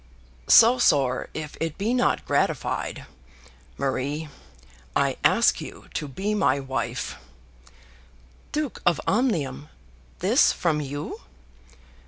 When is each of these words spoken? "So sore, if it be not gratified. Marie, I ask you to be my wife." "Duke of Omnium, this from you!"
"So 0.47 0.79
sore, 0.79 1.29
if 1.35 1.55
it 1.59 1.77
be 1.77 1.93
not 1.93 2.25
gratified. 2.25 3.05
Marie, 3.77 4.29
I 4.95 5.15
ask 5.23 5.61
you 5.61 5.89
to 5.93 6.07
be 6.07 6.33
my 6.33 6.59
wife." 6.59 7.17
"Duke 8.51 8.81
of 8.83 8.99
Omnium, 9.05 9.69
this 10.17 10.51
from 10.51 10.81
you!" 10.81 11.21